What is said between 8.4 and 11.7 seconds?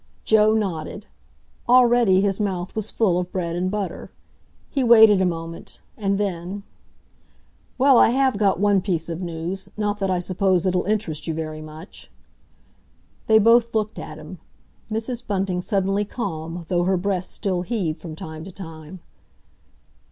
one piece of news—not that I suppose it'll interest you very